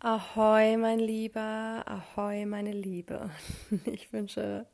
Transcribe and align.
Ahoi, 0.00 0.76
mein 0.76 1.00
Lieber, 1.00 1.82
ahoi, 1.84 2.46
meine 2.46 2.70
Liebe. 2.70 3.30
Ich 3.84 4.12
wünsche 4.12 4.64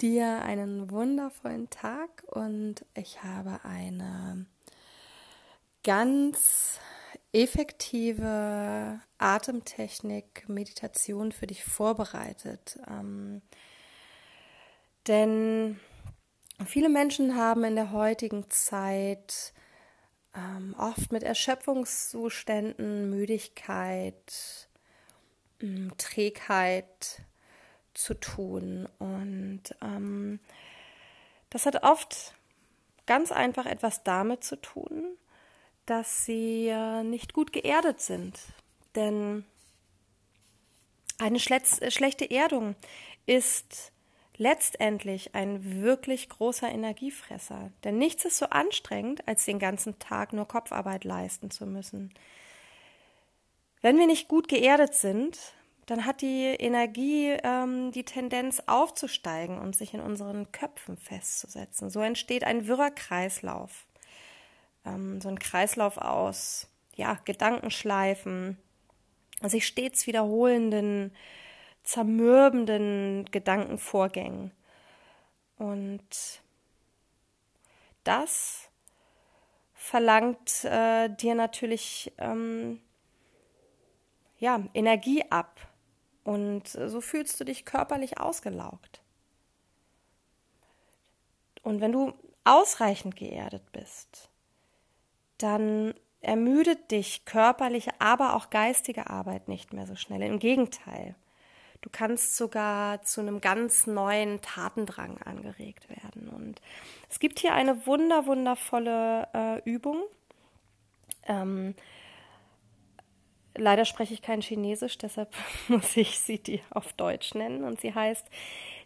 dir 0.00 0.42
einen 0.42 0.92
wundervollen 0.92 1.70
Tag 1.70 2.22
und 2.28 2.84
ich 2.94 3.24
habe 3.24 3.64
eine 3.64 4.46
ganz 5.82 6.78
effektive 7.32 9.00
Atemtechnik, 9.18 10.48
Meditation 10.48 11.32
für 11.32 11.48
dich 11.48 11.64
vorbereitet. 11.64 12.78
Ähm, 12.88 13.42
denn 15.08 15.80
viele 16.64 16.90
Menschen 16.90 17.34
haben 17.34 17.64
in 17.64 17.74
der 17.74 17.90
heutigen 17.90 18.48
Zeit 18.50 19.52
ähm, 20.38 20.74
oft 20.78 21.12
mit 21.12 21.22
Erschöpfungszuständen, 21.22 23.10
Müdigkeit, 23.10 24.68
ähm, 25.60 25.92
Trägheit 25.98 27.22
zu 27.94 28.14
tun. 28.14 28.88
Und 28.98 29.62
ähm, 29.82 30.38
das 31.50 31.66
hat 31.66 31.82
oft 31.82 32.34
ganz 33.06 33.32
einfach 33.32 33.66
etwas 33.66 34.04
damit 34.04 34.44
zu 34.44 34.56
tun, 34.56 35.16
dass 35.86 36.24
sie 36.24 36.68
äh, 36.68 37.02
nicht 37.02 37.32
gut 37.32 37.52
geerdet 37.52 38.00
sind. 38.00 38.38
Denn 38.94 39.44
eine 41.18 41.40
schlechte 41.40 42.30
Erdung 42.30 42.76
ist 43.26 43.92
letztendlich 44.38 45.34
ein 45.34 45.82
wirklich 45.82 46.28
großer 46.28 46.68
Energiefresser. 46.68 47.70
Denn 47.84 47.98
nichts 47.98 48.24
ist 48.24 48.38
so 48.38 48.46
anstrengend, 48.46 49.26
als 49.26 49.44
den 49.44 49.58
ganzen 49.58 49.98
Tag 49.98 50.32
nur 50.32 50.48
Kopfarbeit 50.48 51.04
leisten 51.04 51.50
zu 51.50 51.66
müssen. 51.66 52.14
Wenn 53.82 53.98
wir 53.98 54.06
nicht 54.06 54.28
gut 54.28 54.48
geerdet 54.48 54.94
sind, 54.94 55.38
dann 55.86 56.04
hat 56.04 56.20
die 56.20 56.44
Energie 56.44 57.36
ähm, 57.42 57.92
die 57.92 58.04
Tendenz 58.04 58.62
aufzusteigen 58.66 59.58
und 59.58 59.74
sich 59.74 59.94
in 59.94 60.00
unseren 60.00 60.52
Köpfen 60.52 60.96
festzusetzen. 60.96 61.88
So 61.90 62.00
entsteht 62.00 62.44
ein 62.44 62.66
wirrer 62.66 62.90
Kreislauf. 62.90 63.86
Ähm, 64.84 65.20
so 65.20 65.28
ein 65.28 65.38
Kreislauf 65.38 65.96
aus 65.96 66.68
ja, 66.94 67.18
Gedankenschleifen, 67.24 68.58
sich 69.42 69.66
stets 69.66 70.06
wiederholenden 70.06 71.12
zermürbenden 71.88 73.24
Gedankenvorgängen. 73.30 74.50
Und 75.56 76.02
das 78.04 78.68
verlangt 79.72 80.64
äh, 80.64 81.08
dir 81.08 81.34
natürlich 81.34 82.12
ähm, 82.18 82.82
ja, 84.38 84.62
Energie 84.74 85.24
ab. 85.30 85.66
Und 86.24 86.68
so 86.68 87.00
fühlst 87.00 87.40
du 87.40 87.44
dich 87.44 87.64
körperlich 87.64 88.20
ausgelaugt. 88.20 89.00
Und 91.62 91.80
wenn 91.80 91.92
du 91.92 92.12
ausreichend 92.44 93.16
geerdet 93.16 93.72
bist, 93.72 94.28
dann 95.38 95.94
ermüdet 96.20 96.90
dich 96.90 97.24
körperliche, 97.24 97.92
aber 97.98 98.36
auch 98.36 98.50
geistige 98.50 99.08
Arbeit 99.08 99.48
nicht 99.48 99.72
mehr 99.72 99.86
so 99.86 99.96
schnell. 99.96 100.20
Im 100.20 100.38
Gegenteil. 100.38 101.16
Du 101.80 101.90
kannst 101.90 102.36
sogar 102.36 103.02
zu 103.02 103.20
einem 103.20 103.40
ganz 103.40 103.86
neuen 103.86 104.40
Tatendrang 104.40 105.18
angeregt 105.22 105.88
werden. 105.88 106.28
Und 106.28 106.60
es 107.08 107.20
gibt 107.20 107.38
hier 107.38 107.54
eine 107.54 107.86
wunder, 107.86 108.26
wundervolle 108.26 109.28
äh, 109.32 109.70
Übung. 109.70 110.02
Ähm, 111.26 111.74
leider 113.54 113.84
spreche 113.84 114.14
ich 114.14 114.22
kein 114.22 114.40
Chinesisch, 114.40 114.98
deshalb 114.98 115.32
muss 115.68 115.96
ich 115.96 116.18
sie 116.18 116.38
die 116.38 116.60
auf 116.70 116.92
Deutsch 116.94 117.34
nennen. 117.34 117.62
Und 117.62 117.80
sie 117.80 117.94
heißt, 117.94 118.26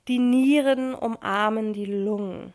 die 0.08 0.18
Nieren 0.18 0.94
umarmen 0.94 1.72
die 1.72 1.86
Lungen. 1.86 2.52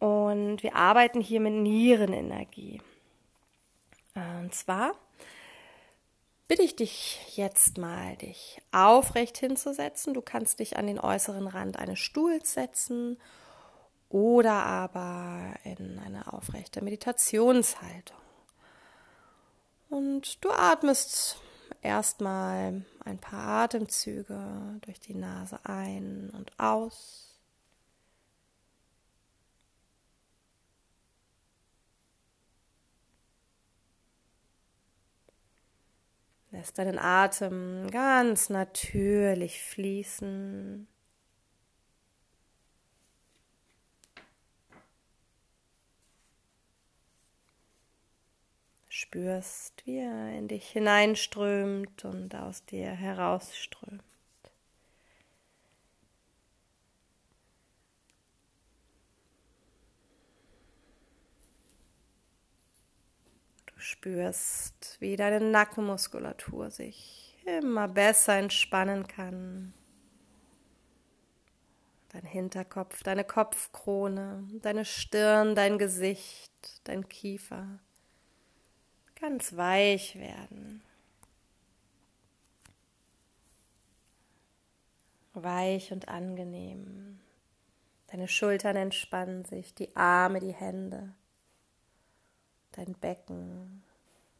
Und 0.00 0.62
wir 0.62 0.76
arbeiten 0.76 1.20
hier 1.20 1.40
mit 1.40 1.54
Nierenenergie. 1.54 2.82
Und 4.14 4.54
zwar 4.54 4.94
bitte 6.48 6.62
ich 6.62 6.74
dich 6.74 7.36
jetzt 7.36 7.78
mal, 7.78 8.16
dich 8.16 8.60
aufrecht 8.72 9.38
hinzusetzen. 9.38 10.14
Du 10.14 10.22
kannst 10.22 10.58
dich 10.58 10.76
an 10.76 10.86
den 10.86 10.98
äußeren 10.98 11.46
Rand 11.46 11.78
eines 11.78 11.98
Stuhls 11.98 12.54
setzen 12.54 13.18
oder 14.08 14.64
aber 14.64 15.54
in 15.64 15.98
eine 15.98 16.32
aufrechte 16.32 16.82
Meditationshaltung. 16.82 18.16
Und 19.90 20.42
du 20.44 20.50
atmest 20.50 21.36
erstmal 21.82 22.84
ein 23.04 23.18
paar 23.18 23.64
Atemzüge 23.64 24.78
durch 24.80 25.00
die 25.00 25.14
Nase 25.14 25.60
ein 25.64 26.30
und 26.30 26.58
aus. 26.58 27.27
Lässt 36.50 36.78
deinen 36.78 36.98
Atem 36.98 37.90
ganz 37.90 38.48
natürlich 38.48 39.62
fließen. 39.62 40.88
Spürst, 48.88 49.86
wie 49.86 49.98
er 49.98 50.36
in 50.36 50.48
dich 50.48 50.70
hineinströmt 50.70 52.04
und 52.04 52.34
aus 52.34 52.64
dir 52.64 52.90
herausströmt. 52.90 54.02
Spürst, 63.78 64.96
wie 65.00 65.16
deine 65.16 65.40
Nackenmuskulatur 65.40 66.70
sich 66.70 67.38
immer 67.46 67.88
besser 67.88 68.36
entspannen 68.36 69.06
kann. 69.06 69.72
Dein 72.10 72.24
Hinterkopf, 72.24 73.02
deine 73.02 73.24
Kopfkrone, 73.24 74.48
deine 74.62 74.84
Stirn, 74.84 75.54
dein 75.54 75.78
Gesicht, 75.78 76.52
dein 76.84 77.08
Kiefer 77.08 77.78
ganz 79.20 79.56
weich 79.56 80.16
werden. 80.16 80.82
Weich 85.34 85.92
und 85.92 86.08
angenehm. 86.08 87.20
Deine 88.08 88.26
Schultern 88.26 88.76
entspannen 88.76 89.44
sich, 89.44 89.74
die 89.74 89.94
Arme, 89.94 90.40
die 90.40 90.54
Hände 90.54 91.14
dein 92.78 92.94
Becken. 92.94 93.82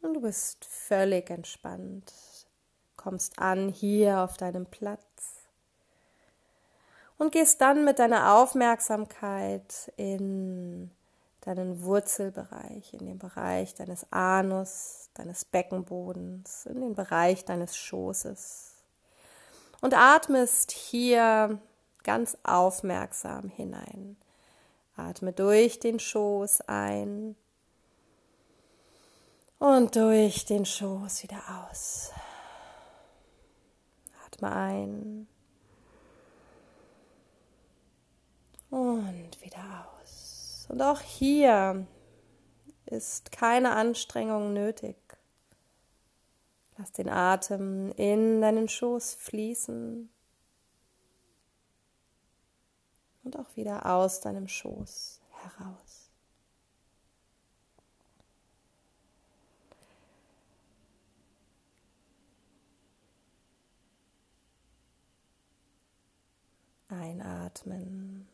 Und 0.01 0.13
du 0.13 0.21
bist 0.21 0.65
völlig 0.65 1.29
entspannt, 1.29 2.13
kommst 2.95 3.37
an 3.37 3.69
hier 3.69 4.19
auf 4.19 4.37
deinem 4.37 4.65
Platz 4.65 5.03
und 7.17 7.33
gehst 7.33 7.59
dann 7.61 7.83
mit 7.83 7.99
deiner 7.99 8.35
Aufmerksamkeit 8.35 9.91
in 9.97 10.89
deinen 11.41 11.83
Wurzelbereich, 11.83 12.93
in 12.93 13.05
den 13.05 13.19
Bereich 13.19 13.75
deines 13.75 14.11
Anus, 14.11 15.09
deines 15.13 15.45
Beckenbodens, 15.45 16.65
in 16.65 16.81
den 16.81 16.95
Bereich 16.95 17.43
deines 17.45 17.75
Schoßes. 17.77 18.75
Und 19.81 19.93
atmest 19.93 20.71
hier 20.71 21.59
ganz 22.03 22.37
aufmerksam 22.43 23.49
hinein. 23.49 24.17
Atme 24.95 25.31
durch 25.31 25.79
den 25.79 25.99
Schoß 25.99 26.61
ein 26.67 27.35
und 29.59 29.95
durch 29.95 30.45
den 30.45 30.65
Schoß 30.65 31.23
wieder 31.23 31.41
aus. 31.69 32.11
Atme 34.25 34.51
ein. 34.51 35.27
Und 38.69 39.41
wieder 39.41 39.89
aus. 40.01 40.65
Und 40.69 40.81
auch 40.81 41.01
hier 41.01 41.85
ist 42.85 43.31
keine 43.31 43.75
Anstrengung 43.75 44.53
nötig. 44.53 44.95
Lass 46.77 46.91
den 46.93 47.09
Atem 47.09 47.91
in 47.97 48.39
deinen 48.41 48.69
Schoß 48.69 49.15
fließen 49.15 50.09
und 53.23 53.37
auch 53.37 53.55
wieder 53.55 53.85
aus 53.85 54.21
deinem 54.21 54.47
Schoß 54.47 55.19
heraus. 55.31 56.08
Einatmen 67.49 68.27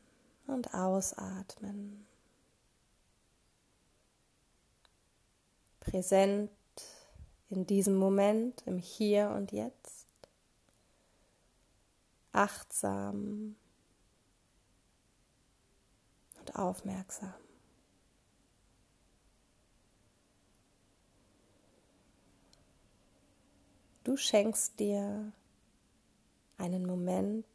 und 0.48 0.74
ausatmen. 0.74 2.06
Präsent 5.80 6.52
in 7.50 7.66
diesem 7.66 7.96
Moment, 7.96 8.64
im 8.66 8.78
Hier 8.78 9.30
und 9.30 9.52
Jetzt, 9.52 10.08
achtsam 12.32 13.56
und 16.40 16.56
aufmerksam. 16.56 17.34
Du 24.04 24.18
schenkst 24.18 24.80
dir 24.80 25.32
einen 26.58 26.86
Moment 26.86 27.46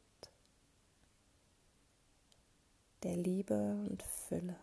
der 3.03 3.17
Liebe 3.17 3.55
und 3.89 4.03
Fülle. 4.03 4.57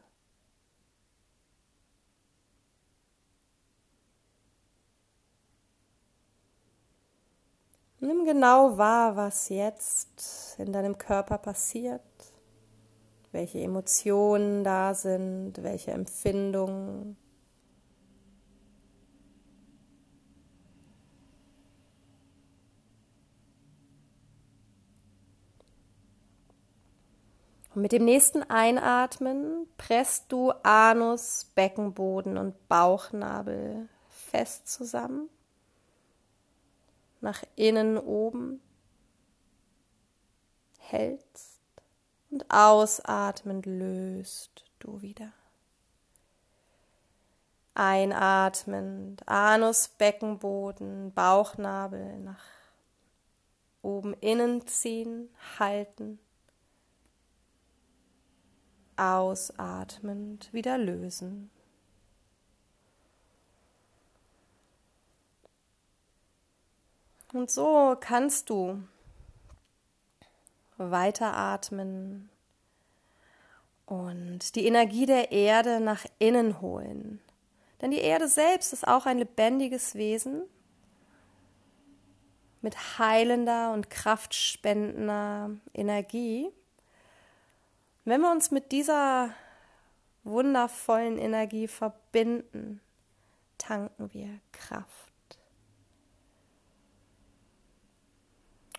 Nimm 7.99 8.25
genau 8.25 8.77
wahr, 8.77 9.15
was 9.15 9.49
jetzt 9.49 10.55
in 10.59 10.71
deinem 10.71 10.97
Körper 10.99 11.39
passiert, 11.39 12.01
welche 13.31 13.59
Emotionen 13.59 14.63
da 14.63 14.93
sind, 14.93 15.53
welche 15.63 15.91
Empfindungen. 15.91 17.17
Und 27.73 27.81
mit 27.81 27.91
dem 27.91 28.05
nächsten 28.05 28.43
Einatmen 28.43 29.67
presst 29.77 30.31
du 30.31 30.51
Anus, 30.63 31.51
Beckenboden 31.55 32.37
und 32.37 32.67
Bauchnabel 32.67 33.87
fest 34.09 34.67
zusammen 34.67 35.29
nach 37.21 37.43
innen 37.55 37.97
oben 37.97 38.61
hältst 40.77 41.59
und 42.29 42.49
ausatmend 42.49 43.65
löst 43.65 44.65
du 44.79 45.01
wieder. 45.01 45.31
Einatmend, 47.73 49.27
Anus, 49.27 49.89
Beckenboden, 49.89 51.13
Bauchnabel 51.13 52.17
nach 52.19 52.43
oben 53.81 54.13
innen 54.15 54.65
ziehen, 54.65 55.29
halten. 55.59 56.19
Ausatmend 58.97 60.51
wieder 60.51 60.77
lösen. 60.77 61.49
Und 67.33 67.51
so 67.51 67.95
kannst 67.99 68.49
du 68.49 68.81
weiteratmen 70.77 72.29
und 73.85 74.55
die 74.55 74.65
Energie 74.65 75.05
der 75.05 75.31
Erde 75.31 75.79
nach 75.79 76.05
innen 76.19 76.61
holen. 76.61 77.21
Denn 77.81 77.91
die 77.91 77.99
Erde 77.99 78.27
selbst 78.27 78.73
ist 78.73 78.87
auch 78.87 79.05
ein 79.05 79.17
lebendiges 79.17 79.95
Wesen 79.95 80.43
mit 82.61 82.97
heilender 82.97 83.71
und 83.73 83.89
kraftspendender 83.89 85.51
Energie. 85.73 86.49
Wenn 88.07 88.21
wir 88.21 88.31
uns 88.31 88.51
mit 88.51 88.71
dieser 88.71 89.33
wundervollen 90.23 91.17
Energie 91.17 91.67
verbinden, 91.67 92.79
tanken 93.57 94.13
wir 94.13 94.39
Kraft. 94.53 95.11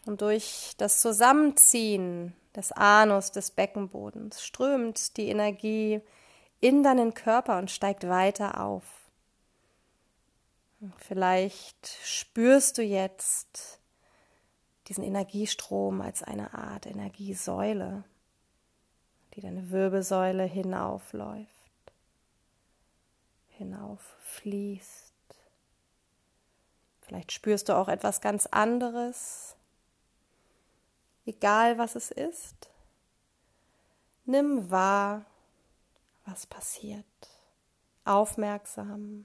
Und 0.07 0.23
durch 0.23 0.73
das 0.79 1.03
Zusammenziehen 1.03 2.35
des 2.57 2.73
Anus, 2.73 3.31
des 3.31 3.51
Beckenbodens, 3.51 4.43
strömt 4.43 5.19
die 5.19 5.29
Energie 5.29 6.01
in 6.61 6.83
deinen 6.83 7.13
Körper 7.13 7.59
und 7.59 7.71
steigt 7.71 8.09
weiter 8.09 8.59
auf. 8.59 9.11
Vielleicht 10.97 11.87
spürst 12.03 12.79
du 12.79 12.83
jetzt 12.83 13.79
diesen 14.87 15.05
Energiestrom 15.05 16.01
als 16.01 16.23
eine 16.23 16.55
Art 16.55 16.87
Energiesäule, 16.87 18.05
die 19.39 19.43
deine 19.43 19.71
Wirbelsäule 19.71 20.43
hinaufläuft, 20.43 21.93
hinauffließt. 23.51 25.15
Vielleicht 27.03 27.31
spürst 27.31 27.69
du 27.69 27.77
auch 27.77 27.87
etwas 27.87 28.21
ganz 28.21 28.47
anderes, 28.47 29.55
egal 31.25 31.79
was 31.79 31.95
es 31.95 32.11
ist. 32.11 32.69
Nimm 34.25 34.73
wahr, 34.73 35.25
was 36.25 36.49
passiert. 36.49 37.05
Aufmerksam, 38.05 39.25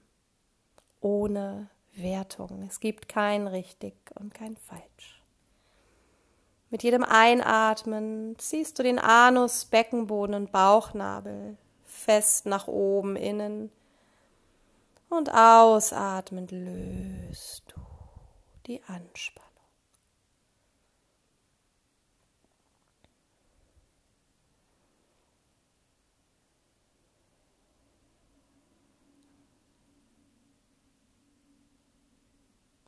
ohne 1.02 1.72
Wertung. 1.94 2.62
Es 2.62 2.80
gibt 2.80 3.10
kein 3.10 3.48
richtig 3.48 3.96
und 4.14 4.32
kein 4.32 4.58
falsch. 4.58 5.23
Mit 6.74 6.82
jedem 6.82 7.04
Einatmen 7.04 8.36
ziehst 8.40 8.80
du 8.80 8.82
den 8.82 8.98
Anus, 8.98 9.66
Beckenboden 9.66 10.34
und 10.34 10.52
Bauchnabel 10.52 11.56
fest 11.84 12.48
nach 12.48 12.68
oben 12.68 13.16
innen 13.16 13.72
und 15.08 15.32
ausatmend 15.32 16.50
löst 16.50 17.64
du 17.68 17.80
die 18.66 18.82
Anspannung. 18.88 19.52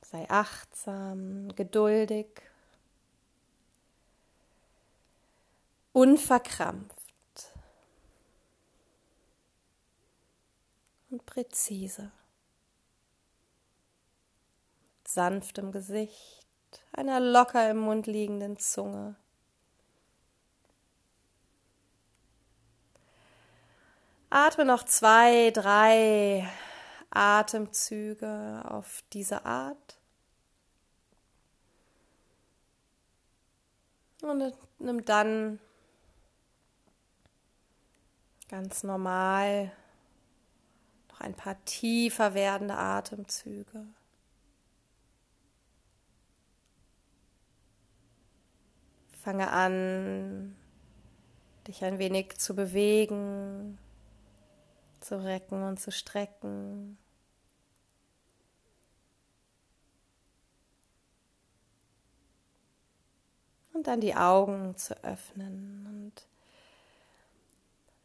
Sei 0.02 0.28
achtsam, 0.28 1.50
geduldig, 1.56 2.42
unverkrampft 5.96 7.54
und 11.10 11.26
präzise. 11.26 12.12
sanftem 15.08 15.72
Gesicht, 15.72 16.48
einer 16.92 17.22
locker 17.22 17.70
im 17.70 17.78
Mund 17.78 18.08
liegenden 18.08 18.58
Zunge. 18.58 19.16
Atme 24.30 24.66
noch 24.66 24.84
zwei, 24.84 25.52
drei 25.52 26.46
Atemzüge 27.10 28.64
auf 28.66 29.02
diese 29.14 29.46
Art. 29.46 29.98
Und 34.22 34.54
nimm 34.80 35.06
dann 35.06 35.62
ganz 38.48 38.84
normal 38.84 39.72
noch 41.10 41.22
ein 41.22 41.34
paar 41.34 41.64
tiefer 41.66 42.34
werdende 42.34 42.76
Atemzüge. 42.76 43.86
Fange 49.24 49.50
an, 49.50 50.56
dich 51.68 51.84
ein 51.84 51.98
wenig 51.98 52.38
zu 52.38 52.56
bewegen, 52.56 53.80
zu 55.00 55.24
recken 55.24 55.64
und 55.64 55.80
zu 55.80 55.92
strecken. 55.92 56.98
und 63.76 63.88
dann 63.88 64.02
die 64.02 64.16
Augen 64.16 64.76
zu 64.78 65.04
öffnen. 65.04 65.86
Und 65.88 66.28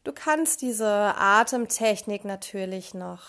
du 0.03 0.11
kannst 0.13 0.61
diese 0.61 0.87
Atemtechnik 1.17 2.25
natürlich 2.25 2.93
noch 2.93 3.21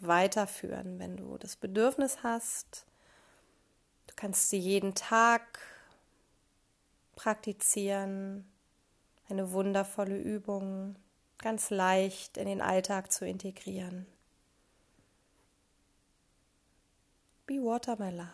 weiterführen, 0.00 0.98
wenn 0.98 1.16
du 1.16 1.36
das 1.38 1.56
Bedürfnis 1.56 2.22
hast. 2.22 2.86
Du 4.06 4.14
kannst 4.16 4.50
sie 4.50 4.58
jeden 4.58 4.94
Tag 4.94 5.60
praktizieren. 7.14 8.50
Eine 9.28 9.52
wundervolle 9.52 10.18
Übung, 10.18 10.96
ganz 11.38 11.70
leicht 11.70 12.36
in 12.36 12.46
den 12.46 12.60
Alltag 12.60 13.12
zu 13.12 13.24
integrieren. 13.24 14.06
Be 17.46 17.54
Water, 17.62 17.96
my 17.96 18.10
love. 18.10 18.28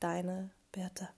Deine 0.00 0.50
Birte. 0.72 1.08